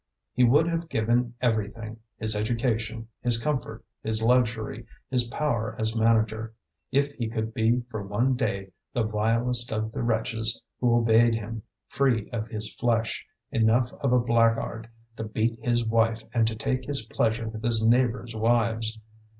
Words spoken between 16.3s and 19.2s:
and to take his pleasure with his neighbours' wives.